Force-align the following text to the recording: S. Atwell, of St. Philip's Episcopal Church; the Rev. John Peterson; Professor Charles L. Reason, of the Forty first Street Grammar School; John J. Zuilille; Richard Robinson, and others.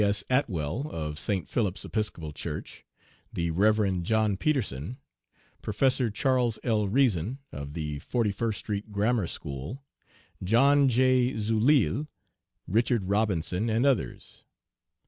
S. 0.03 0.23
Atwell, 0.31 0.89
of 0.89 1.19
St. 1.19 1.47
Philip's 1.47 1.85
Episcopal 1.85 2.31
Church; 2.33 2.83
the 3.31 3.51
Rev. 3.51 4.01
John 4.01 4.35
Peterson; 4.35 4.97
Professor 5.61 6.09
Charles 6.09 6.57
L. 6.63 6.87
Reason, 6.87 7.37
of 7.51 7.73
the 7.73 7.99
Forty 7.99 8.31
first 8.31 8.57
Street 8.61 8.91
Grammar 8.91 9.27
School; 9.27 9.83
John 10.43 10.89
J. 10.89 11.35
Zuilille; 11.37 12.07
Richard 12.67 13.09
Robinson, 13.09 13.69
and 13.69 13.85
others. 13.85 14.43